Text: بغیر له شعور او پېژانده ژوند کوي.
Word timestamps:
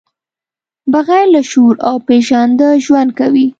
بغیر 0.93 1.25
له 1.35 1.41
شعور 1.49 1.75
او 1.87 1.95
پېژانده 2.07 2.67
ژوند 2.85 3.09
کوي. 3.19 3.47